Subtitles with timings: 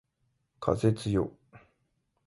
[0.59, 1.31] 風つよ